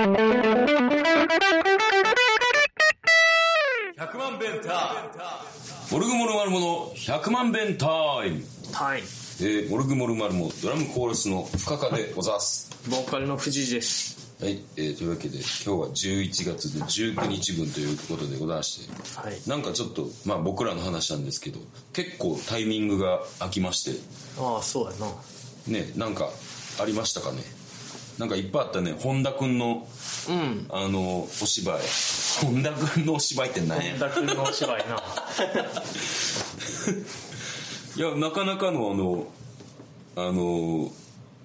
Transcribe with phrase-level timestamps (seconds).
[0.00, 0.06] 100
[4.16, 4.96] 万弁タ
[5.92, 7.86] モルグモルマルモの100万弁タ
[8.24, 8.42] イム。
[8.72, 9.00] はい。
[9.00, 12.70] えー、モルグモルマルモドラムコーラスの深川でございます。
[12.88, 14.34] ボーカルの藤井です。
[14.42, 19.38] はい、えー、というわけで今日は11月で19日分ということでございまして、はい。
[19.46, 21.58] なんかちょっと、まあ僕らの話なんですけど、
[21.92, 23.90] 結構タイミングが空きまして、
[24.40, 25.08] ああ、そうやな。
[25.66, 26.30] ね、なんか
[26.80, 27.59] ありましたかね？
[28.20, 29.88] なんかいっぱいあったね、本田くんの、
[30.28, 30.66] うん。
[30.68, 31.80] あの、お芝居。
[32.44, 33.92] 本田くんのお芝居って何や？
[33.92, 34.96] 本田君のお芝居な。
[37.96, 39.26] いや、なかなかのあの、
[40.16, 40.92] あの、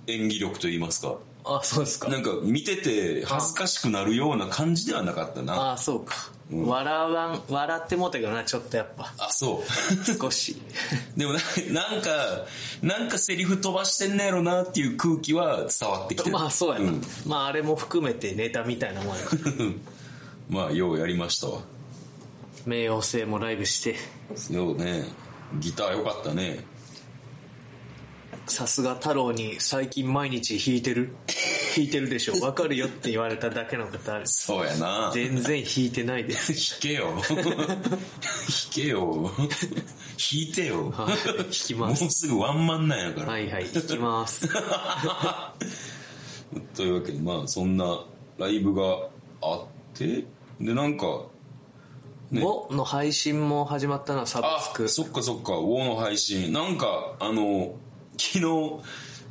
[0.08, 2.10] 演技力といいますか、あそうですか。
[2.10, 5.54] なんか見てて恥ずかしくなるような感じではなかったな。
[5.54, 6.30] ああ、そうか。
[6.52, 9.12] 笑わん、笑ってもうたけどな、ちょっとやっぱ。
[9.18, 10.18] あ、そう。
[10.20, 10.62] 少し。
[11.18, 11.40] でもな
[11.72, 12.46] なんか、
[12.84, 16.34] なんかセリフ飛ばしてんねやろなっていう空気は伝わってきてる。
[16.34, 16.92] まあそうやな。
[16.92, 19.42] んまああれも含めてネタみたいなもんやから。
[20.48, 21.62] まあ、ようやりましたわ。
[22.68, 23.96] 冥王星もライブして、
[24.52, 25.06] ようね、
[25.60, 26.64] ギターよかったね。
[28.48, 31.16] さすが太郎に最近毎日弾いてる
[31.76, 32.40] 弾いてるでしょ。
[32.40, 34.28] わかるよって言われただけのことある。
[34.28, 35.12] そうやな。
[35.14, 36.80] 全然弾いてないです。
[36.80, 37.08] 弾けよ。
[37.28, 37.78] 弾
[38.72, 39.32] けよ。
[39.36, 39.48] 弾
[40.32, 40.90] いてよ。
[40.92, 42.10] はい弾きもうます。
[42.10, 43.28] すぐワンマンなんやから。
[43.34, 44.48] はいはい、弾きます。
[46.76, 48.06] というわけで、まあ、そんな
[48.38, 49.10] ライブが
[49.42, 50.26] あって、
[50.62, 51.06] で、なんか、
[52.32, 54.88] ね5の配信も始まったな、サブあスク。
[54.88, 56.54] そっかそっか、ウォーの配信。
[56.54, 57.76] なんか、あの、
[58.18, 58.44] 昨日、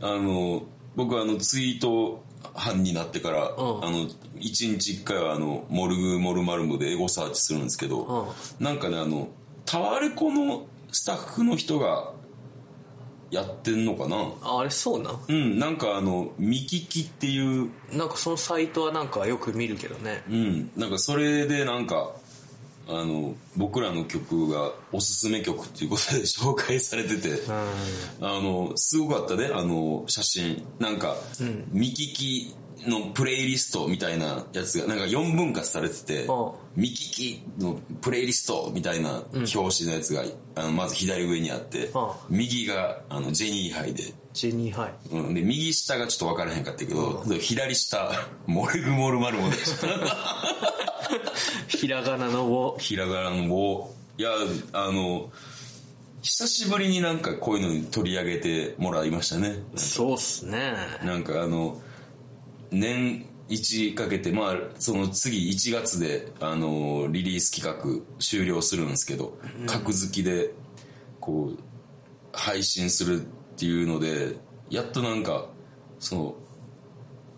[0.02, 0.62] あの、
[0.96, 3.84] 僕あの、ツイート班になってから、うん。
[3.84, 9.28] あの、一日一回はあの、モルグ、モルマルモでエゴサーチするんですけど、なんかね、あの、
[9.64, 12.12] タワレコのスタッフの人が
[13.30, 14.16] やってんのかな？
[14.42, 20.22] ああれそうなうん、なんかあの、見聞きっていう、なんかそのサイトはなんかよく見るけどね。
[20.28, 22.14] うん、なんかそれでなんか、
[22.86, 28.26] あの、僕らの曲がおすすめ曲っていうことで 紹介されてて、うん。
[28.26, 30.66] あの、すごかったね、あの、写真。
[30.78, 31.16] なんか、
[31.72, 32.54] 見聞き
[32.86, 36.26] のプレイリストみたいなやつが、なんか4分割されてて
[36.76, 40.24] 見聞きのプレイリストみたいな表紙のやつが、
[40.56, 41.90] あのまず左上にあって
[42.28, 45.16] 右があのジェニーハイで、ジェニーハイ。
[45.16, 48.10] うん、で、右下がちょっと分からへんかったけど、左下、
[48.46, 49.86] モルグモルマルモでした。
[51.68, 52.76] ひらがなのを。
[52.78, 54.30] ひらがなのを、いや、
[54.72, 55.30] あの、
[56.22, 59.56] 久しぶりになんかこういうのに取り上げてもらいましたね。
[59.76, 60.74] そうっすね。
[61.04, 61.82] なんかあの、
[62.70, 70.52] 年一かけて、まあ、その次1月で、あの、リリース企画終了するんですけど、格付きで、
[71.20, 71.58] こう、
[72.32, 73.24] 配信するっ
[73.56, 74.36] ていうので、
[74.70, 75.46] やっとなんか、
[75.98, 76.34] その、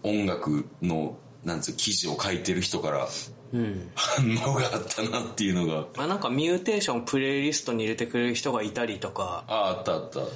[0.04, 3.08] 音楽の、なんつう、記事を書いてる人から、
[3.52, 3.90] うん。
[3.94, 10.20] 反応があったなっていうのが、まあなんかミューテーションプレイリストに入れてくれる人がいたりとかああ、あったあった。
[10.20, 10.26] は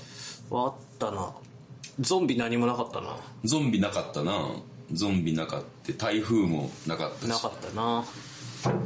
[0.50, 1.34] あったな。
[2.00, 3.16] ゾンビ何もなかったな。
[3.44, 4.32] ゾンビなかったな。
[4.92, 5.92] ゾンビなかった。
[5.92, 7.28] 台風もなかったし。
[7.28, 8.04] なかったな。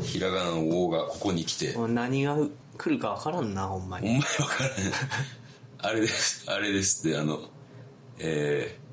[0.03, 2.37] ひらがなの王がここに来て、何が
[2.79, 4.09] 来るかわからんな、ほんまに。
[4.09, 4.73] お前わからん。
[5.79, 7.41] あれです、あれですって、あの、
[8.19, 8.84] えー、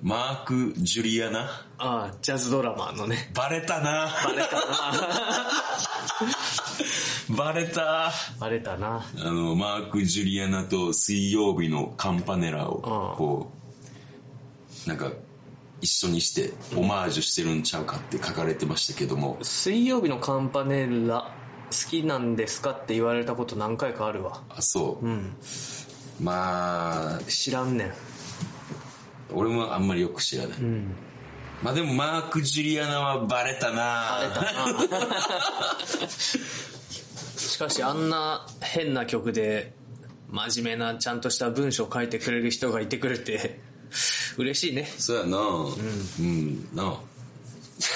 [0.00, 1.40] マーク・ジュリアナ？
[1.78, 3.32] ああ、ジャズドラマーのね。
[3.34, 4.62] バレたなバレたな。
[7.36, 9.04] バレたバレたな。
[9.16, 13.50] あの、マーク・ジュリアナと水曜日のカンパネラを、こ
[14.86, 15.10] う、なんか、
[15.80, 21.34] 一緒にして、オマージュしてるんちゃうかって書かれてましたけども、水曜日のカンパネラ
[21.70, 24.44] 好きなんですかって言われたこと何回かあるわ。
[24.48, 25.06] あ、そう。
[25.06, 25.36] うん。
[26.20, 27.92] まあ、知らんねん。
[29.32, 30.58] 俺もあんまりよく知らない。
[30.58, 30.94] うん。
[31.62, 34.42] まあでもマーク・ジュリアナはバレたなバ
[34.80, 36.08] レたな。
[37.36, 39.72] しかしあんな変な曲で
[40.30, 43.60] 真面目なちゃんとした文章を書いてくれる人がいてくれて
[44.36, 44.84] 嬉しいね。
[44.84, 47.00] そうやなうん、なあ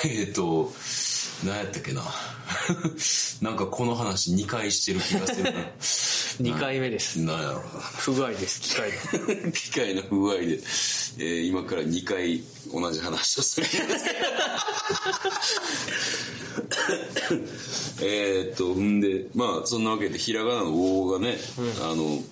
[0.04, 0.72] えっと
[1.44, 2.02] 何やったっけな
[3.42, 5.60] なんかこの話2回してる気がするな
[6.40, 7.20] 2回目です。
[7.20, 9.46] なんやろ不具合です、機械の。
[9.46, 10.60] な 機械の不具合で、
[11.18, 12.42] えー今から2回
[12.72, 14.18] 同じ話をするんですけど
[18.02, 21.36] えーっと、んで、まあ、そんなわけで、ひらがなの王がね、
[21.82, 22.22] あの、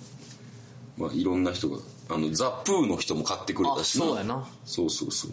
[0.97, 5.31] まあ、いろんな人が、あの、ザ・プーの人も買ってくれたしそうやなそうそうそう。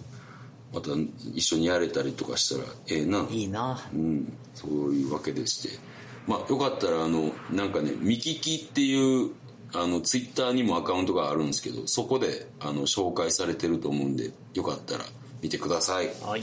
[0.74, 0.92] また、
[1.34, 3.26] 一緒にやれたりとかしたら、ええな。
[3.32, 3.82] いいな。
[3.94, 5.80] うん、そういうわけでして。
[6.28, 9.32] まあ、よかったら、あの、なんかね、見聞きっていう、
[9.74, 15.06] あの、ツイッターにもアカウントがあるんですけど、そこで、あの、紹介されてると思うんで、よかったら
[15.42, 16.08] 見てください。
[16.08, 16.16] はい。
[16.32, 16.42] はい。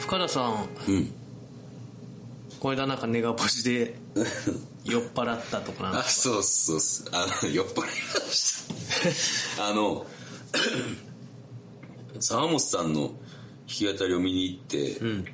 [0.00, 1.14] 深田さん、うん。
[2.60, 3.94] これだなんかネガポジで
[4.84, 7.08] 酔っ払ったとかなんあ、そうそうそう。
[7.12, 9.68] あの、酔っ払いました。
[9.68, 10.06] あの、
[12.20, 13.14] 沢本さんの
[13.66, 15.24] き語りを見に行って、うん。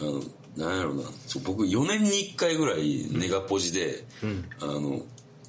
[0.00, 0.22] あの
[0.56, 1.02] なんやろうな。
[1.26, 4.04] そう僕4年に1回ぐらいネガポジで、
[4.60, 5.02] あの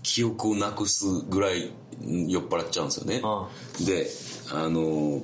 [0.04, 1.72] 記憶をなくすぐらい
[2.02, 3.22] 酔っ払っちゃうんですよね。
[3.24, 3.48] あ
[3.86, 4.08] で
[4.52, 5.24] あの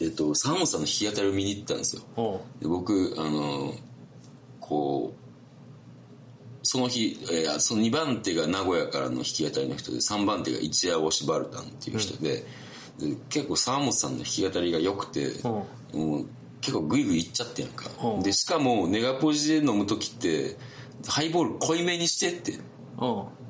[0.00, 2.02] えっと沢本さんの弾き語りを見に行ったんですよ。
[2.60, 3.74] で僕あの
[4.60, 5.22] こう
[6.64, 12.46] その日、えーその2番手が名古屋からの弾き語りの人で3番手が一夜押しバルタンっていう人で,、で
[13.28, 16.26] 結構沢本さんの弾き語りが良くて、もう
[16.60, 18.22] 結構グイグイいっちゃってやんか、うん。
[18.22, 20.56] でしかもネガポジで飲む時って
[21.06, 22.58] ハイボール濃いめにしてって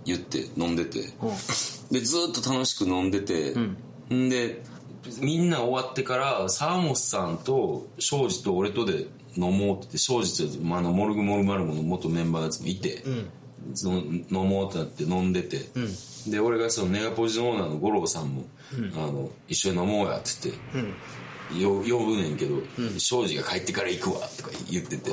[0.04, 1.00] 言って飲んでて。
[1.90, 3.54] でずーっと楽しく飲んでて、
[4.10, 4.28] ん。
[4.28, 4.62] で
[5.20, 9.06] みんな終わってから沢本さんと庄司と俺とで
[9.37, 13.22] 飲もうって庄司と、まあ、モルグモルマルモの元メンバーのやつもいて、その
[13.85, 15.59] 飲もうってなって飲んでて、
[16.29, 18.44] で俺がそのネガポジのオーナーの五郎さんも、
[18.94, 20.87] あの一緒に飲もうやって言っ
[21.55, 22.62] て、よ呼ぶねんけど
[22.99, 25.11] 庄司、が帰ってから行くわとか言ってて、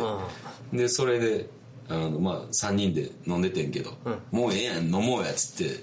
[0.74, 1.50] でそれで
[1.90, 3.92] あのまあ3人で飲んでてんけど、
[4.32, 5.82] もうええやん飲もうやっつって、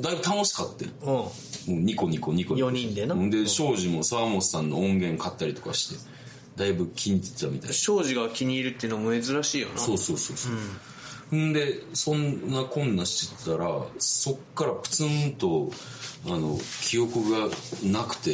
[0.00, 1.32] だいぶ楽しかったよも
[1.68, 2.68] うニコニコニコニコ。
[2.68, 3.14] 4人でな。
[3.28, 6.18] で庄司も沢本さんの音源買ったりとかして
[6.56, 7.72] だいぶ気に入ってたみたい。
[7.72, 9.78] 庄司が気に入るっていうのも珍しいよな。
[9.78, 10.52] そうそうそうそう、
[11.36, 15.70] ん、でそんなこんなしてたらそっからプツンと
[16.26, 17.48] あの記憶が
[17.84, 18.32] なくて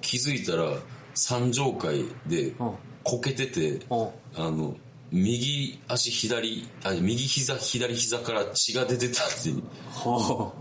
[0.00, 0.76] 気づいたら
[1.14, 2.74] 三条会でうん。
[3.02, 4.76] こけててあの
[5.10, 9.50] 右足左あ右膝左膝から血が出てたって
[9.90, 10.52] ほ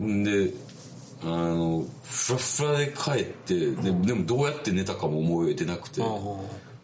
[0.00, 0.50] んで
[1.22, 6.00] あのフラフラで帰ってででもどうやって寝たかも思えてなくて。
[6.00, 6.04] う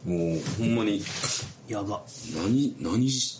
[0.02, 1.02] もうほんまに
[1.68, 2.02] やば。
[2.34, 3.39] 何何し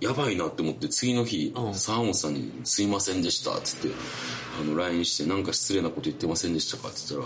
[0.00, 1.74] やばいなって思って次の日うん。
[1.74, 3.94] 沢本さんに「すいませんでした」っつって
[4.60, 7.22] あの LINE して「なんか失礼なこと言ってませんでしたか?」っつった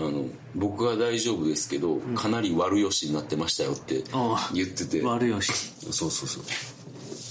[0.00, 4.54] らあの「僕は大丈夫ですけどかなり悪よしになってましたよ」ってああ。
[4.54, 5.02] 言ってて。
[5.02, 5.52] 悪よし。
[5.90, 6.40] そうそうそ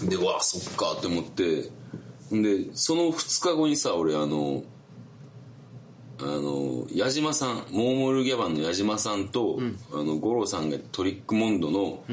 [0.06, 0.10] う。
[0.10, 1.70] でうわそっかって思って。
[2.34, 4.64] んでその2日後にさ俺あの
[6.20, 9.60] あの矢島さんモーモルギャバンの矢島さんと、
[9.92, 12.04] あの五郎さんがトリックモンドの,、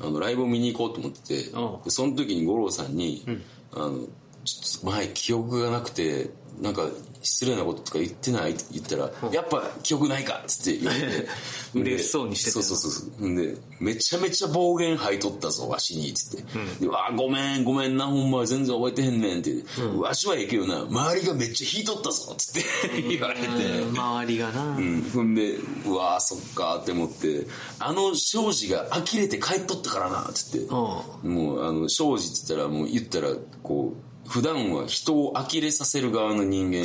[0.00, 3.24] あのライブを見に行こうと思ってて、その時に五郎さんに、
[3.72, 4.06] あの
[4.44, 6.30] ちょっと前記憶がなくて
[6.60, 6.88] なんか
[7.22, 8.52] 失礼なこととか言ってない？
[8.52, 11.28] って言ったら、やっぱ記憶ないかっつって言って。
[11.74, 13.28] 嬉しそうにしてたよそうそうそう。
[13.28, 16.44] んでめちゃめちゃ暴言吐いとったぞわしにっつって、
[16.80, 19.64] でわごめんごめんなほんま全然覚えてへんねんって、
[19.98, 23.02] わしはええけどな周りがめっちゃ引いとったぞっつって。
[23.08, 23.46] 言われて、
[23.92, 27.46] 周りがな、うん、ほんでうわーそっかって思って。
[27.80, 33.30] あの庄司が呆れて帰っとったからなっつって、もうあの庄司って言ったらもう言ったら
[33.62, 36.80] こう普段は人を呆れさせる側の人間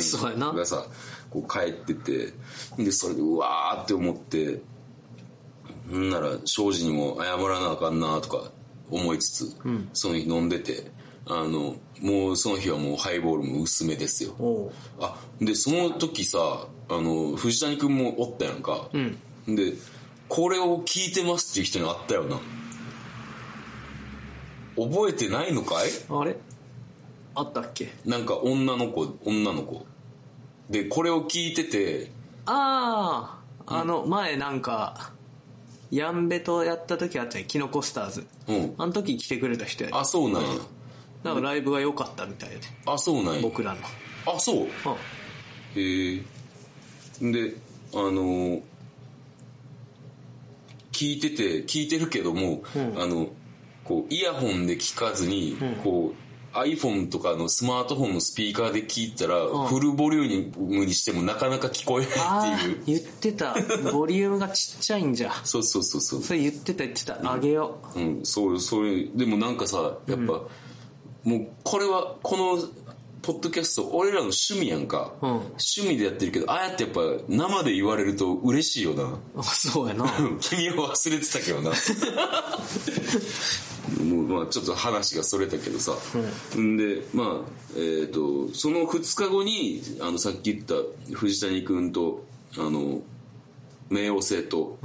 [0.54, 0.86] がさ
[1.30, 2.32] こう帰ってて
[2.78, 4.60] でそれでうわーって思って
[5.92, 8.50] んなら庄司にも謝らなあかんなとか
[8.90, 9.56] 思いつつ、
[9.92, 10.90] その日飲んでて
[11.26, 14.72] あのもうその日はもうハイボールも薄めですよ。
[15.00, 18.88] あでその時さあの藤谷君もおったやんか、
[19.46, 19.74] で
[20.28, 22.40] これを聞いてますっていう人に会ったよな。
[24.76, 25.88] 覚えてないのかい？
[26.08, 26.36] あれ？
[27.40, 27.92] あったっけ？
[28.04, 29.86] なんか女の子女の子。
[30.68, 32.10] でこれを聞いてて
[32.46, 35.12] あああの前なんか
[35.90, 38.26] ヤンベとやった時あったねキノコスターズ。
[38.48, 38.74] うん。
[38.78, 40.48] あの時来てくれた人やあそうなんや。
[41.24, 42.60] なんかライブが良かったみたいで。
[42.86, 43.40] あそうなんや。
[43.42, 43.80] 僕らの。
[44.26, 44.56] あそう。
[44.64, 44.68] うん。
[45.80, 46.22] へえ
[47.20, 47.56] で
[47.92, 48.62] あのー
[50.92, 53.28] 聞いてて聞いてるけども、あの
[53.84, 56.14] こうイヤホンで聞かずに、こう
[56.52, 62.98] iPhone とかのスマートフォンのスピーカーで聞いたら、フルボリュームにしてもなかなか聞こえあないっていう。
[62.98, 63.54] あ言ってた。
[63.92, 65.32] ボリュームがちっちゃいんじゃ。
[65.44, 66.22] そうそうそうそう。
[66.22, 67.32] それ言ってた言ってた。
[67.32, 68.00] あげよう。
[68.00, 70.42] ん、そうそういうでもなんかさやっぱ、
[71.24, 72.58] もうこれはこの
[73.22, 75.30] ポッドキャスト俺らの趣味やんか、うん。
[75.30, 79.04] 趣味でやってるけどああやってやっぱ生で言われると嬉しいよな。
[79.04, 80.06] うあそうやな。
[80.40, 81.72] 君は忘れてたけどな。
[84.04, 85.96] もうまあちょっと話がそれたけどさ、
[86.58, 87.46] ん、でまあ
[87.76, 90.74] えっ、とその2日後にあのさっき言った
[91.14, 92.24] 藤谷君と
[92.56, 93.00] あの
[93.90, 94.78] 冥王星と、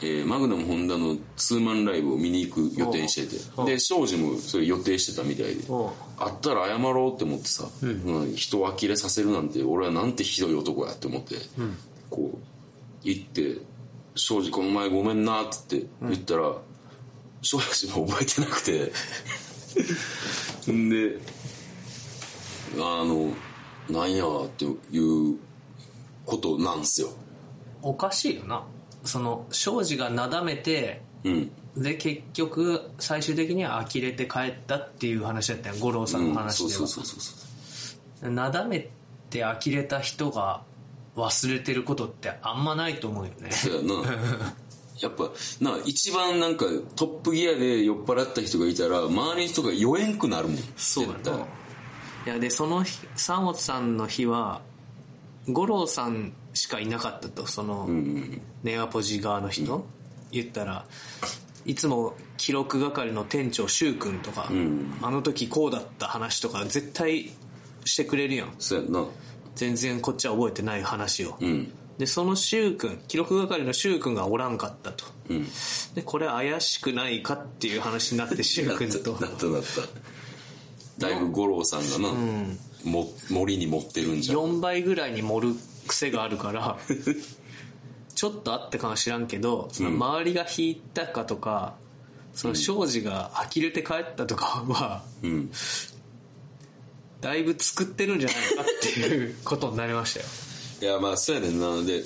[0.00, 3.42] えーマグナムホンダのツーマンライブを見に行く予定してて。
[3.56, 5.62] うんで庄司もそれ予定してたみたいで。
[5.68, 5.86] うん。
[6.18, 8.34] あったら謝ろうって思ってさ、うん。
[8.34, 11.36] 人を呆れさせるなんて俺はなんてひどい男やって思って、
[12.10, 12.38] こう
[13.04, 13.58] 行って
[14.16, 16.56] 庄司この前ごめんな」っつって言ったら
[17.42, 18.92] 庄司も覚えてなくて。
[20.72, 21.18] ん で
[22.76, 23.32] あの
[23.88, 25.36] なんやっていう
[26.26, 27.10] ことなんすよ
[27.82, 28.64] おかしいよな。
[29.04, 31.50] その庄司がなだめてうん。
[31.76, 35.76] で結局最終的には呆れて帰ったっていう話だったよ。
[35.78, 38.88] 五郎さんの話では、そうそうそうそうなだめ
[39.30, 40.62] て呆れた人が
[41.14, 43.50] 忘れてることってあんまないと思うよね。
[43.52, 43.94] そうやな。
[45.00, 45.30] やっぱ
[45.60, 46.66] な一番なんか
[46.96, 50.58] トップギアで酔っ払った人がいたら周りの人が酔えんくなるもん。
[50.76, 51.46] そうだな。
[52.26, 54.60] いやでその日三本さんの日は
[55.48, 57.88] 五郎さんしかいなかったとその、
[58.62, 59.86] ネガポジ側の人、
[60.32, 60.84] 言ったら
[61.68, 64.98] いつも記録係の店長柊君とか、ん。
[65.02, 67.30] あの時こうだった話とか絶対
[67.84, 68.54] してくれるやん。
[68.58, 69.04] そうやな。
[69.54, 71.70] 全然こっちは覚えてない話を、うん。
[71.98, 75.04] でその柊君記録係の柊君がおらんかったと。
[75.28, 75.46] うん。
[75.94, 79.12] でこれ怪しくないかっていう話になって 柊君と。
[79.20, 81.06] なったなった。
[81.06, 82.14] だいぶ五郎さんがな、
[82.84, 84.34] も森に持ってるんじゃ。
[84.34, 85.54] ん4倍ぐらいに盛る
[85.88, 86.78] 癖があるから
[88.14, 91.76] ちょっとあったかもしらんけどその周りが引いたかとか、
[92.34, 95.50] その庄司が呆れて帰ったとかはうん。
[97.20, 100.26] だいぶ作ってるんじゃないかっていうことになりましたよ。
[100.80, 101.82] いやまあそうやねんな。
[101.82, 102.04] でで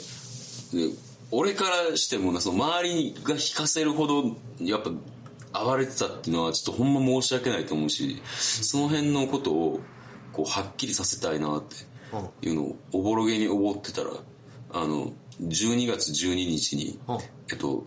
[1.30, 9.80] 俺からしてもなその周りが引かせるほどやっぱ暴れてたっていうのはちょっとほんま申し訳ないと思うしその辺のことを
[10.32, 11.76] こうはっきりさせたいなって
[12.42, 14.10] いうのをおぼろげに思ってたら
[14.72, 17.18] あの12月12日にうん。
[17.50, 17.84] えっと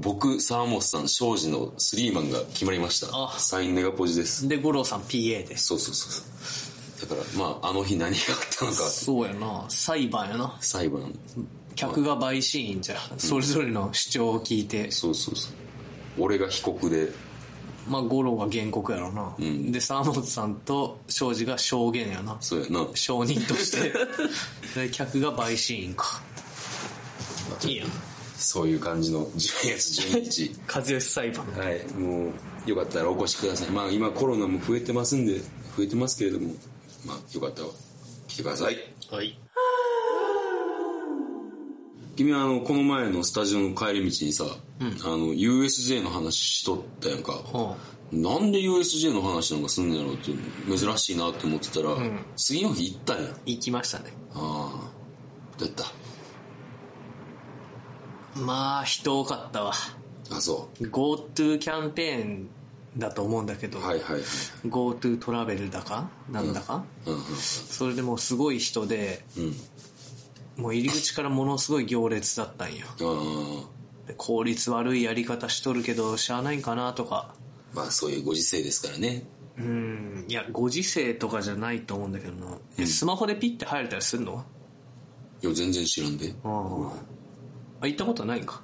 [0.00, 3.08] 僕沢本さん庄司のスリーマンが決まりました。
[3.12, 3.36] あ。
[3.38, 4.48] サインネガポジです。
[4.48, 5.56] で五郎さん PA で。
[5.56, 7.08] すそうそうそうそう。
[7.08, 8.76] だからまああの日何があったのか。
[8.76, 9.64] そうやな。
[9.68, 10.56] 裁判やな。
[10.60, 11.12] 裁判。
[11.76, 12.96] 客が陪審員じゃ。
[13.16, 15.52] それぞれの主張を聞いて、そうそうそう。
[16.18, 17.12] 俺が被告で
[17.90, 19.34] まあ五郎が原告やろな、
[19.70, 22.36] で沢本さんと庄司が証言やな。
[22.40, 22.86] そうやな。
[22.94, 23.92] 証人として。
[24.86, 26.22] で客が陪審員か。
[27.64, 27.88] いいやん。
[28.36, 31.44] そういう感じの12月12日和義裁判。
[31.46, 31.84] はい。
[31.94, 32.32] も
[32.66, 33.70] うよかったらお越しください。
[33.70, 35.40] まあ今コロナも増えてますんで
[35.76, 36.54] 増えてますけれども
[37.04, 37.68] まあよかったら
[38.28, 38.76] 来てください。
[39.10, 39.39] はい
[42.20, 47.58] 君はあのこの前のスタジオの帰り道にさ、あの USJ の話しとったやんか、う
[48.18, 50.32] んなんで USJ の話なんかすんのやろうって
[50.68, 51.96] 珍しいなって思ってたら、
[52.36, 53.22] 次の日行ったん。
[53.22, 54.12] や行きましたね。
[54.34, 55.58] ああ。
[55.58, 55.74] どうや
[58.36, 59.72] っまあ人多かったわ。
[60.28, 62.50] たあそ GoTo キャンペーン
[62.98, 64.20] だと思うんだけど、うはいはいはい。
[64.66, 67.22] GoTo トラベルだかなんだか、うんうん。
[67.22, 69.54] それでもうすごい人でうん
[70.60, 72.86] もう入り口からものすごい行列だったんよ。
[74.16, 77.34] 効率悪いやり方しとるけどしゃあないんかなとか。
[77.72, 79.24] まあそういうご時世ですからね。
[79.56, 80.24] うん。
[80.28, 84.44] いやご時世とかじゃないと思うんだけどな、えスマホでピッて入れたりするの？
[85.42, 86.34] いや全然知らんで。
[86.44, 86.92] ああ。
[87.82, 88.62] あ行ったことないんか？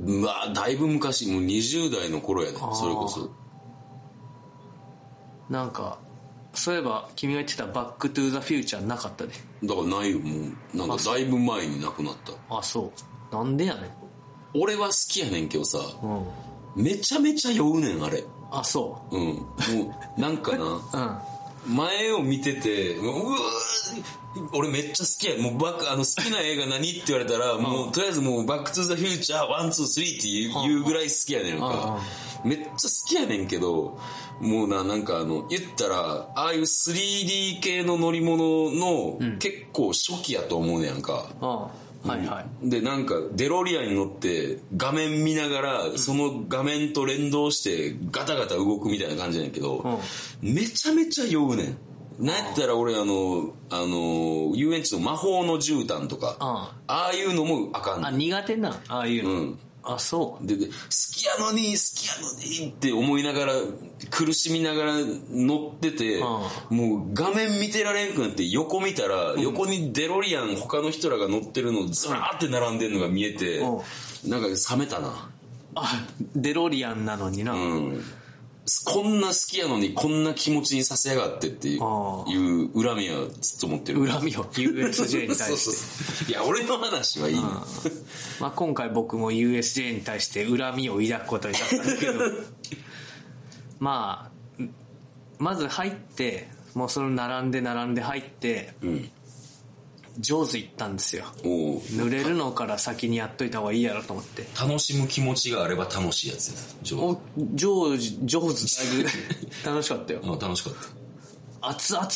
[0.00, 1.30] うわだいぶ昔。
[1.30, 3.30] もう20代の頃やねあーそれこそ。
[5.48, 5.98] なんか
[6.54, 9.32] そういえば君が言ってた「バック・トゥ・ザ・フューチャー」なかったで。
[9.62, 10.18] だからないよ。
[10.20, 12.56] もうなんかだいぶ前に亡くなった。
[12.56, 12.92] あそ
[13.32, 13.34] う。
[13.34, 13.90] なんでやねん。
[14.54, 15.78] 俺は好きやねんけどさ
[16.76, 16.84] うん。
[16.84, 18.24] めちゃめちゃ酔うねんあれ。
[18.50, 19.18] あそう。
[19.18, 19.20] ん。
[19.20, 20.64] もうなんかな。
[20.64, 20.80] う
[21.68, 21.76] うん。
[21.76, 25.42] 前を見ててうわー俺めっちゃ好きや。
[25.42, 32.00] もうバックあの好きな映画何って言われたらもうとりあえずもう「バック・トゥ・ザ・フューチャー123」って言う言うぐらい好きやねんか。
[32.44, 32.76] めっちゃ好
[33.08, 33.98] きやねんけど
[34.40, 41.70] もうななんかあの言ったらああいう 3D 系の乗り物の結構初期やと思うねやんか、は
[42.16, 42.68] いはい。
[42.68, 50.00] でなんかデロリアンに乗って画面見ながらその画面と連動してガタガタ動くみたいな感じやねんけど、
[50.42, 51.78] めちゃめちゃ酔うねん
[52.18, 57.08] なんやったら俺あのあの遊園地の魔法の絨毯とかああ。
[57.10, 58.20] あいうのもあかんあねん。
[58.20, 58.70] 苦手な。
[58.70, 59.58] んああいうの、うん。
[59.82, 60.46] あそう。
[60.46, 60.72] でで好
[61.12, 63.52] きやのに好きやのにって思いながら
[64.10, 64.94] 苦しみながら
[65.30, 66.20] 乗ってて、
[66.70, 73.82] もう画面見てられんくなって横見たら、横にデロリアン他の人らが乗ってるのずらーって並んでるのが見えて、う
[74.28, 75.28] なんか冷めたな。
[75.76, 76.06] あ
[76.36, 78.04] デロリアンなのにな、うん
[78.86, 84.06] こんな好きやのにこんな気持ちにさせやがってっていう恨みはずっと持ってる。
[84.06, 85.46] 恨みを USJ に対して。
[85.46, 87.42] そうそういや俺の話はいいの。
[88.40, 92.12] まあ、今回僕も USJ に対して恨みを抱くことになったんだけど。
[93.80, 94.62] まあ
[95.38, 99.10] まず入ってもうその並んで並んで入ってうん
[100.18, 101.24] 上手行ったんですよ。
[101.42, 104.46] 濡れるのから先にやっといた方がいいやろと思って。
[104.60, 107.20] 楽しむ気持ちがあれば楽しいやつや上お
[107.54, 109.08] 上手上手だいぶ。
[109.66, 110.20] 楽しかったよ。
[110.24, 110.74] あ楽しかっ
[111.60, 112.08] 熱々。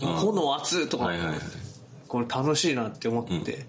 [0.00, 1.38] 炎熱とか、たはいはいはい。
[2.08, 3.66] これ楽しいなって思って、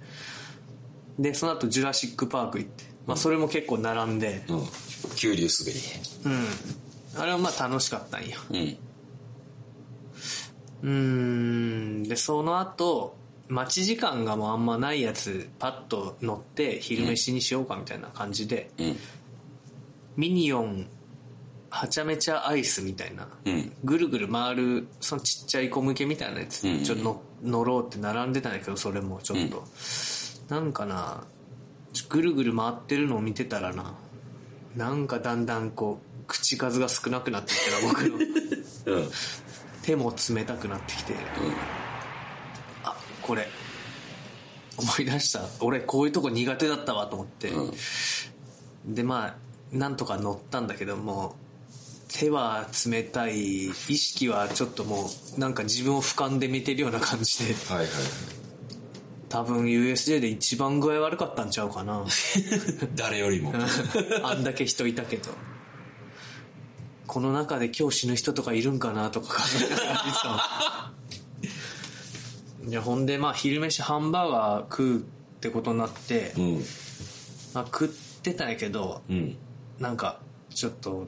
[1.18, 4.44] でその後ジュラシック・パーク行って、まあ、それも結構並んで。
[4.48, 4.68] うん。
[5.15, 5.80] 急流滑り。
[6.25, 7.22] うん。
[7.22, 8.38] あれはまあ楽しかったんよ。
[8.50, 8.77] うん。
[10.84, 12.03] うーん。
[12.03, 13.18] でその後
[13.53, 18.98] 待ち時間がもうあんまないやつパッと乗って昼飯にしようかみたいな感じで、うん。
[20.15, 20.88] ミニオン
[21.69, 23.72] はちゃめちゃアイスみたいな、うん。
[23.83, 26.83] ぐるぐる回るそのちっちゃい小向けみたいなやつ、うん。
[26.83, 29.63] ちょっとの乗ろうって並んでたんだけどそれもちょっと、
[30.50, 31.24] なんかな
[32.10, 33.93] ぐるぐる回ってるのを見てたらな
[34.75, 39.10] なんかだんだんこう口数が少なくなってきてな僕のうん。
[39.83, 41.13] 手も冷たくなってきて。
[41.13, 41.83] あ
[43.25, 43.48] これ。
[44.77, 45.42] 思い出した。
[45.60, 47.72] 俺こういうとこ苦手だったわと思って、う
[48.89, 48.94] ん。
[48.94, 51.36] でまあなんとか乗ったんだけども
[52.10, 57.53] 手は冷たい意識はちょっともうなんか自分を俯瞰で見てるような感じで。
[57.74, 57.88] はいはい
[59.30, 62.06] 多分 USJ で一番具合悪かったんちゃうかな。
[62.94, 63.51] 誰よりも。
[64.22, 65.32] あんだけ人いたけど。
[67.08, 70.92] この中で今日死ぬ人とかいるんかなとか考えながら
[72.65, 75.01] いやほんでまあ昼飯ハンバーガー食うっ
[75.41, 76.53] てことになって、うん。
[77.53, 77.89] まあ、食っ
[78.22, 79.38] てたんやけどうん。
[79.79, 81.08] なんかちょっと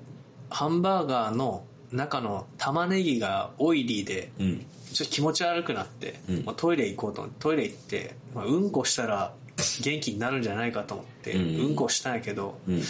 [0.49, 4.65] ハンバーガーの中の玉ねぎがオイリーでうん。
[4.93, 6.45] ちょっと気持ち悪くなって、うん。
[6.45, 9.33] まあ、トイレ行こうと思ってトイレ行って、まあ、うんこしたら
[9.81, 12.81] 元気になるんじゃないかと思って、ううんん、こしたんやけど、うん。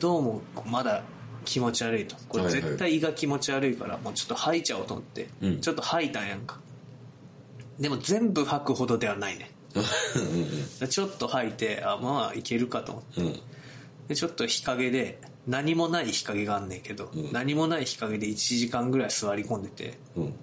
[0.00, 1.02] どうもまだ
[1.44, 2.16] 気持ち悪いと。
[2.28, 2.62] これはいはい。
[2.62, 5.60] 絶対胃が気持ち悪いからもうちょっと吐いちゃおうと思って、うん。
[5.60, 6.58] ちょっと吐いたんやんか
[7.78, 9.50] でも全部吐くほどではないね。
[10.88, 13.20] ちょっと吐いてあまあいけるかと思って。
[13.20, 13.26] うん。
[13.28, 13.40] うん
[14.08, 17.32] でちょっと日陰で何もない日陰があんねんけど、うん。
[17.32, 19.98] 何もない日陰で1時間ぐらい座り込んでて。
[20.16, 20.34] うん。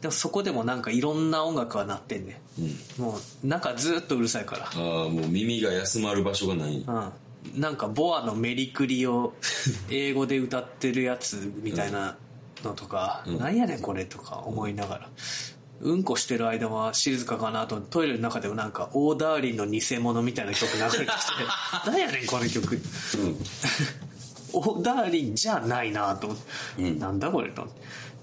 [0.00, 3.04] でもそこでもなんかいろんな音楽は鳴ってんねうん。
[3.04, 6.82] んもう中ずっとうるさいかああもう耳が休まる場所がない。
[6.86, 7.12] ら
[7.54, 7.60] うん。
[7.60, 9.34] なんかボアのメリクリを
[9.90, 12.16] 英語で歌ってるやつみたいな
[12.64, 13.38] のとか、うん。
[13.38, 15.08] なんやねんこれとか思いながら
[15.80, 21.06] うんこしてる間は静かかなとトイレの中でもなんかオーダーリンの偽物みたいな曲流れてきて
[21.90, 22.74] なんやねんこの曲。
[22.74, 22.80] うん
[24.52, 26.38] オーダーリンじゃないなと思っ
[26.76, 27.68] て、うんなんだこれと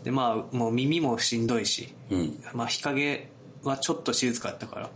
[0.03, 2.43] でまあもう耳もしんどいし、うん。
[2.53, 3.29] まあ、日陰
[3.63, 4.89] はちょっと静かだったから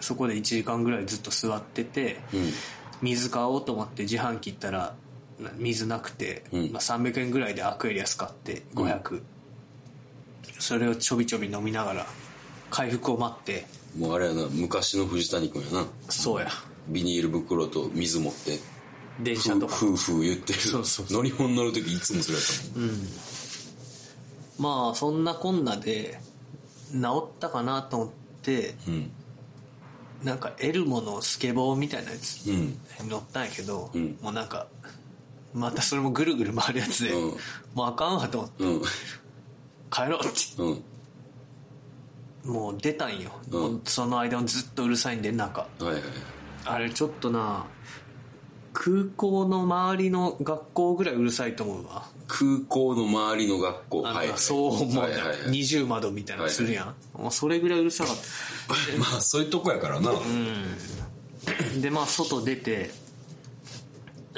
[0.00, 2.52] そこで1時間ぐらいずっと座ってて、うん
[3.00, 4.96] 水買おうと思って自販機行ったら
[5.38, 6.72] な水なくて、うん。
[6.72, 9.22] まあ、300円ぐらいでアクエリアス買って500、
[10.58, 12.06] それをちょびちょび飲みながら
[12.70, 13.66] 回復を待って。
[13.96, 15.86] もうあれやな昔の藤谷君やな。
[16.08, 16.48] そうや。
[16.88, 18.58] ビニール袋と水持って。
[19.18, 19.74] ふ電車とか。
[19.74, 20.58] ふうふう言ってる。
[20.58, 22.90] そうそうそ乗り物乗る時いつもそれやったもん。
[24.86, 26.20] まあそんなこんなで
[26.92, 28.10] 治ったかなと思っ
[28.42, 29.10] てうん。
[30.22, 32.78] なんかエルモのスケボーみたいなやつうん。
[33.08, 34.18] 乗ったんやけど、うん。
[34.20, 34.66] もうなんか
[35.54, 37.36] またそれもぐるぐる回るやつで、うん。
[37.74, 38.64] もうあかんわと思って。
[38.64, 38.82] うん
[39.90, 40.20] 帰ろう。
[40.20, 40.70] ってう
[42.48, 42.52] ん。
[42.52, 43.82] もう出たんよ、うん。
[43.84, 45.62] その間もずっとうるさいんで中。
[45.62, 46.02] はいはい
[46.64, 47.64] あれちょっとな
[48.74, 52.04] 空港の周りの学校ぐらいうるさいと思うわ。
[52.26, 54.02] 空港の周りの学校。
[54.02, 54.38] はいはい。
[54.38, 55.36] そう思う、はいはいはい。
[55.48, 58.22] 二重窓みたいなのするやん、もうそれぐらいうるさかった。
[59.00, 60.12] まあそういうとこやからな。
[61.80, 62.90] でまあ外出て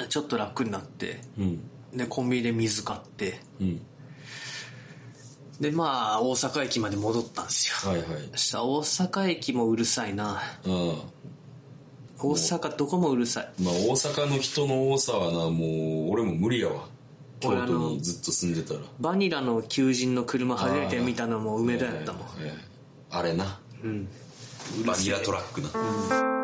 [0.07, 1.21] ちょっと楽になって。
[1.37, 1.69] うん。
[1.93, 3.41] でコンビニで水買って。
[3.59, 3.81] うん
[5.61, 7.91] でまあ大阪駅まで戻ったんですよ。
[7.91, 8.29] はいはい。
[8.31, 10.41] そしたら大阪駅もうるさいな。
[10.41, 10.41] あ
[12.17, 13.51] 大阪どこもうるさい。
[13.61, 16.87] まあ大阪の人の多さはなもう俺も無理やわ。
[17.39, 18.79] 京俺あの都にずっと住んでたら。
[18.99, 22.65] バニラの求人の車初めて見たのも梅田やったもん、ええええ
[23.11, 23.59] あれな。
[23.83, 24.07] うん。
[24.83, 26.40] バニラトラックな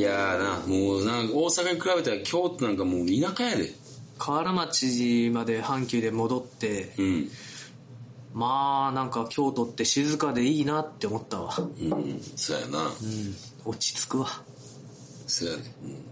[0.00, 0.66] いやーな。
[0.66, 3.70] もうな大阪に比べたら京都なんかもう田舎やで。
[4.18, 7.28] 河原町まで阪急で戻ってうん。
[8.32, 11.54] まあなんか京都って静かでいいなって思ったわ。
[11.58, 12.20] うん。
[12.34, 12.78] そうやな。
[12.84, 12.90] うん。
[13.66, 14.28] 落ち着くわ。
[15.26, 15.62] そうやね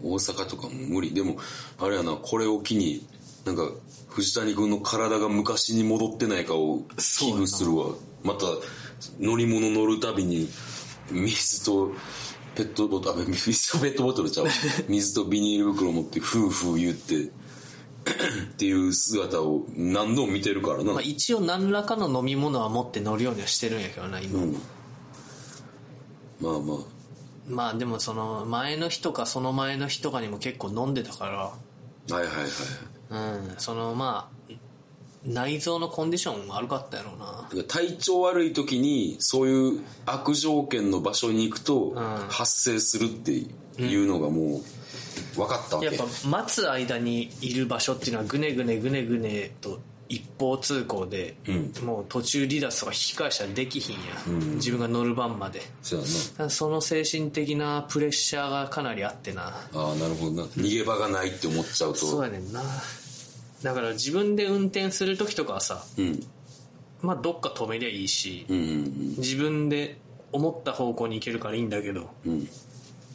[0.02, 1.14] 大阪とかも無理。
[1.14, 1.38] でも
[1.78, 3.06] あれやなこれを機に
[3.46, 3.70] なんか
[4.10, 7.86] 藤谷君の体が昔に戻ってないかを危惧するわ。
[8.22, 8.44] また
[9.18, 10.46] 乗り物乗るたびに
[11.10, 11.92] 水と
[12.58, 14.46] ペットボトルあ水とペットボトルちゃう？
[14.90, 17.30] 水とビニール袋持ってフーフー言って っ
[18.56, 24.52] ていう姿を何度も見てるからな、まあ、一応何らかの飲み物は持って乗るようにはしてるんやけどな今、うん。
[26.40, 26.78] まあまあ。
[27.48, 31.52] まあでもその前の日とかその前の日とかにも結構飲んでたかは
[32.10, 32.34] いはいはい
[33.10, 34.37] らうんそのまあ
[35.28, 37.64] 内臓のコンディション悪かったやろうな。
[37.64, 41.94] 体調悪い時にそういう悪条件の場所に行くとん。
[42.28, 51.72] 発生するっていうのがもう分かったわけ、やっぱ待つ間にいる場所っていうのはぐねぐねぐねぐねと一方通行で、うん。
[51.84, 54.00] もう途中離脱とか引き返したらできひんや、
[54.54, 55.60] 自分が乗る番まで。
[56.48, 59.42] その精神的なプレッシャーがかなりあってな。
[59.42, 60.42] なああなるほどな。
[60.44, 61.98] 逃げ場がないって思っちゃうと。
[61.98, 62.62] そうやねんな
[63.62, 66.20] だから自分で運転する時とかはさうん。
[67.02, 69.98] まあどっか止めりゃいいし、うんうん自分で
[70.30, 72.10] 思った方向に行けるからいいんだけど。
[72.24, 72.32] うん。
[72.32, 72.48] うん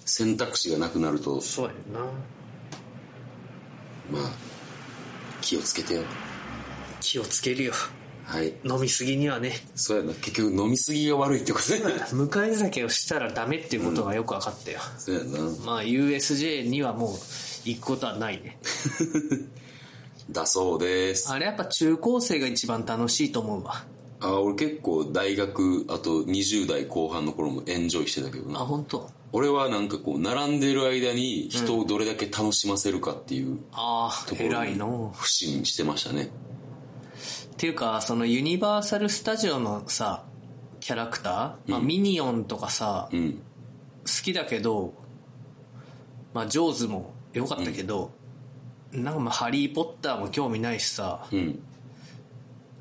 [0.05, 1.99] 選択肢がなくなるとそうやな。
[4.11, 4.31] まあ
[5.41, 6.03] 気をつけてよ。
[6.99, 7.73] 気をつけるよ。
[8.25, 8.53] はい。
[8.63, 9.53] 飲みすぎにはね。
[9.75, 10.13] そうやな。
[10.13, 11.79] 結局飲みすぎが悪いってことね
[12.11, 15.39] 迎え酒をしたらダメっていうことがよく分かったよ、 そうやな。
[15.65, 17.17] まあ USJ にはもう
[17.65, 18.57] 行くことはないね
[20.31, 21.31] だそうです。
[21.31, 23.85] あれやっぱ中高生が一番楽しいと思うわ。
[24.21, 29.09] あ俺結構大学あと20代後半の頃もエンジョイしてたけどあな本当？
[29.33, 36.29] 俺はなんかこう並んでる間に人をどれだけ楽しませるかっていうああところ偉いの不信してましたね。
[37.53, 40.23] っていうかそのユニバーサル・スタジオのさ
[40.79, 43.41] キャラクター、まあ、ミニオンとかさ、うん。
[44.05, 44.93] 好きだけど
[46.33, 48.11] まあジョーズも良かったけど、
[48.93, 51.25] なんかまあハリー・ポッターも興味ないしさ。
[51.31, 51.59] うん。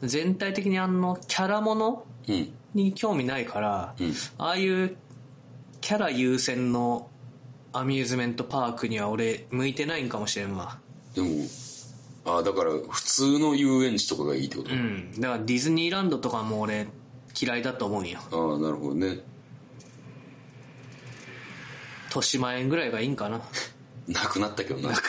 [0.02, 2.52] 全体的にあのキャラものうん。
[2.74, 4.14] に興味ないから、うん。
[4.38, 4.96] ああいう
[5.80, 7.10] キャラ優先の
[7.72, 10.78] アミューズメントパークには俺向いてないんかもしれんわ。
[11.14, 11.28] でも
[12.24, 15.12] あだから普通の遊園地とかがいいってこと、うん。
[15.18, 16.86] だからディズニーランドとかも俺
[17.40, 18.20] 嫌いだと思うんよ。
[18.30, 19.20] ああなるほどね。
[22.08, 23.40] 豊島園ぐらいがいいんかな
[24.08, 24.94] なくなったけどな。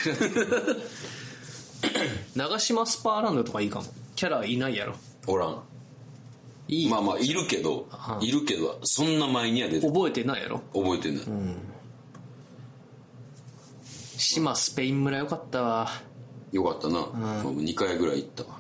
[2.36, 3.86] 長島スパーランドとかいいかも。
[4.16, 4.96] キャラいないやろ。
[5.28, 5.64] おらん。
[6.68, 10.62] いい、まあまあいるけどはいるけどそんな前には出て覚えてないやろ。
[10.74, 11.24] 覚えてない、
[14.18, 15.90] 島スペイン村よかったわ。
[16.52, 18.60] よかったな、2回ぐらい行ったわ。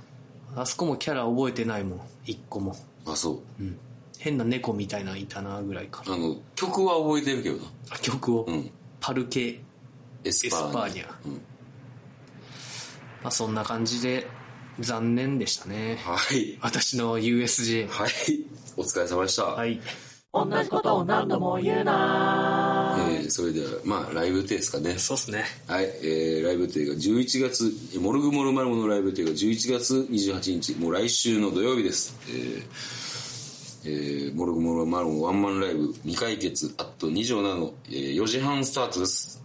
[0.56, 2.02] あそこもキャラ覚えてないもん。
[2.26, 2.76] 一個も。
[3.06, 3.40] あそう、
[4.18, 6.14] 変な猫みたいなのいたなぐらいかな。
[6.14, 7.64] あの曲は覚えてるけどな。
[7.92, 8.70] あ曲を、うん。
[9.00, 9.62] パルケ
[10.24, 11.34] エスエスパーニャパーニャ、うん。
[11.34, 11.40] ま
[13.26, 14.28] あ、そんな感じで
[14.80, 16.00] 残念でしたね。
[16.04, 16.58] はい。
[16.62, 18.10] 私の USJ はい。
[18.76, 19.80] お疲れ様でした、はい。
[20.34, 22.98] 同じことを何度も言うな。
[23.00, 24.98] えーそれではまあライブ予定ですかね。
[24.98, 25.46] そうっすね。
[25.68, 32.16] はい、えーライブ予定が11月モルグモルマルモのライブ予定が11月28日もう来週の土曜日です。
[32.30, 32.64] えー
[33.86, 39.43] えーモルグモルマルモワンマンライブ未解決あと2条なの、えー4時半スタートです、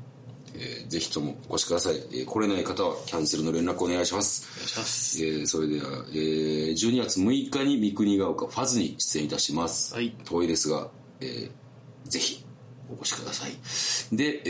[0.58, 4.46] えーぜひともお越しください、えー来れない方はキャンセルの連絡お願いします。
[4.54, 5.24] お願いします。
[5.24, 10.14] えーそれでは、えー12月6日に三国ヶ丘ファズに出演いたします、はい。
[10.24, 10.88] 遠いですが、
[11.20, 11.50] えー
[12.10, 12.44] ぜひ
[12.90, 14.16] お越しください。
[14.16, 14.48] で、え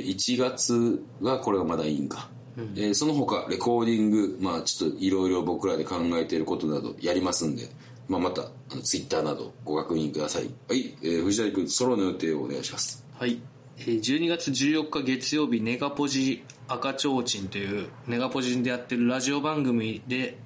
[0.00, 2.28] ー1月はこれがまだいいんか、
[2.76, 7.68] えーその他レコーディングまあちょっといろいろ僕らで考えていることなどやりますんで、
[8.08, 10.50] まあ、またあのツイッターなどご確認ください。
[10.68, 13.04] はい、えー藤谷君ソロの予定をお願いします。
[13.14, 13.30] はい。
[13.30, 20.36] えー12月14日月曜日ネガポジ赤ちょうちんというネガポジでやってるラジオ番組で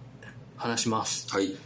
[0.56, 1.26] 話します。
[1.32, 1.56] はい。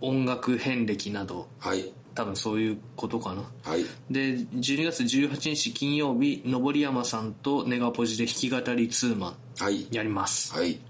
[0.00, 1.46] 音楽遍歴など。
[1.60, 1.92] はい。
[2.14, 3.44] 多分そういうことかな。
[3.62, 3.84] はい。
[4.10, 9.86] で12月18日金曜日登山さんとネガポジで弾き語りツーマンはい。
[9.92, 10.52] やります。
[10.52, 10.80] はい。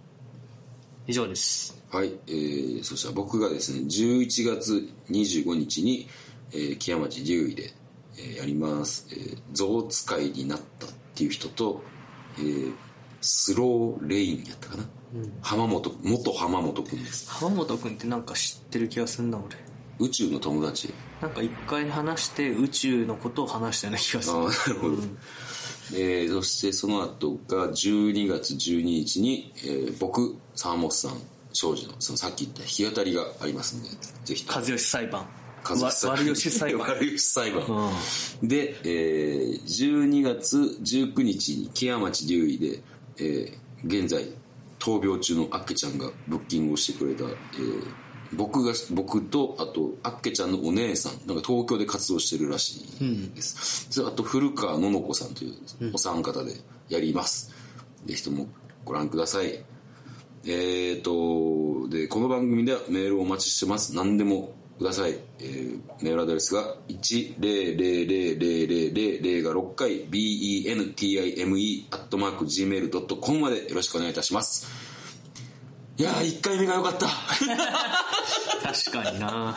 [1.06, 1.80] 以上です。
[1.90, 6.08] はい、えー、そしたら僕がですね11月25日に、
[6.52, 7.72] えー、木屋町竜医で、
[8.18, 11.82] えーやります、えー、象使いになったっていう人と、
[12.38, 12.74] えー、
[13.20, 14.84] スローレインやったかな、
[15.42, 17.30] 浜本元浜本君です。
[17.30, 19.56] 浜本君ってなんか知ってる気がすんな俺。
[19.98, 20.92] 宇宙の友達？
[21.22, 24.36] なんか一回話して宇宙のことを話したような気がする。
[24.36, 24.96] ああなるほど、
[25.94, 31.12] えーそしてその後が12月12日に、えー僕沢本さん
[31.52, 33.88] 庄司のそのさっき言った弾き語りがありますんで
[34.24, 34.60] ぜひとも。
[34.60, 35.26] 和義裁判
[35.74, 36.90] 和義裁判わ悪吉裁判。
[36.90, 37.90] 悪吉裁判。
[38.42, 38.48] うん。
[38.48, 42.82] で、えー12月19日に木屋町竜医で、
[43.18, 44.24] えー現在
[44.78, 56.52] 闘病中のあっけちゃんがブッキングをしてくれた、えー僕が僕とあとあっけちゃんのお姉さんなんか東京で活動してるらしいです、それあと古川のの子さんというお三方で
[56.88, 57.54] やります、
[58.04, 58.48] ぜひとも
[58.84, 59.64] ご覧ください。
[60.48, 63.96] えーと、で、この番組ではメールをお待ちしてます。
[63.96, 65.18] 何でもください。
[65.40, 74.66] えーメールアドレスが1000000が6回 bentime アットマーク gmail.com までよろしくお願いいたします。
[75.98, 77.06] いやー、1回目が良かった。
[77.06, 79.56] 確かにな。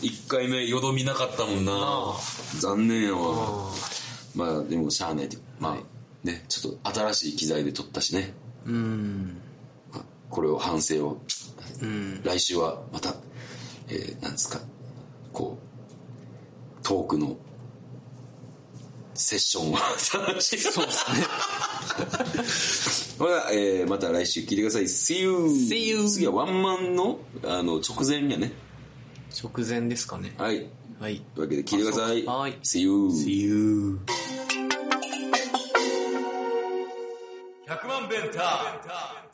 [0.00, 2.14] 1回目よどみなかったもんな。
[2.58, 3.70] 残念やわ。
[4.34, 5.36] まあでもしゃあないと。
[5.60, 5.76] まあ
[6.26, 8.32] ねちょっと新しい機材で撮ったしね、
[8.64, 9.38] うん。
[9.92, 11.20] まあこれを反省を。
[11.82, 12.22] うん。
[12.24, 13.14] 来週はまた、
[13.88, 14.60] えーなんですか
[15.32, 15.64] こう
[16.84, 17.36] トークの
[19.14, 19.76] セッションを
[20.26, 21.10] 楽しみそうです
[23.18, 23.18] ね。
[23.26, 24.82] ほら、えーまた来週聞いてください。
[24.84, 25.30] See you!
[25.46, 28.52] See you 次はワンマンのあの直前やね。
[29.42, 30.34] 直前ですかね。
[30.36, 30.66] はい。
[31.00, 31.22] はい。
[31.34, 32.24] というわけで聞いてください。
[32.24, 32.58] はい。
[32.62, 33.10] See you!
[33.26, 34.00] you
[37.66, 39.25] 100万ベンター